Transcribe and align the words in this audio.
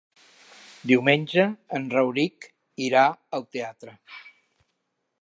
Diumenge 0.91 1.45
en 1.79 1.87
Rauric 1.97 2.49
irà 2.89 3.07
al 3.41 3.49
teatre. 3.57 3.99